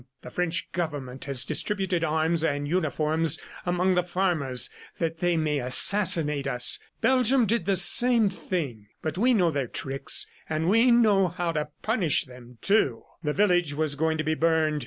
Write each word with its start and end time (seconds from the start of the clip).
The 0.23 0.31
French 0.31 0.71
Government 0.71 1.25
has 1.25 1.45
distributed 1.45 2.03
arms 2.03 2.43
and 2.43 2.67
uniforms 2.67 3.37
among 3.67 3.93
the 3.93 4.01
farmers 4.01 4.67
that 4.97 5.19
they 5.19 5.37
may 5.37 5.59
assassinate 5.59 6.47
us.... 6.47 6.79
Belgium 7.01 7.45
did 7.45 7.67
the 7.67 7.75
same 7.75 8.27
thing.... 8.27 8.87
But 9.03 9.19
we 9.19 9.35
know 9.35 9.51
their 9.51 9.67
tricks, 9.67 10.25
and 10.49 10.67
we 10.67 10.89
know 10.89 11.27
how 11.27 11.51
to 11.51 11.69
punish 11.83 12.25
them, 12.25 12.57
too!" 12.63 13.03
The 13.21 13.33
village 13.33 13.75
was 13.75 13.93
going 13.93 14.17
to 14.17 14.23
be 14.23 14.33
burned. 14.33 14.79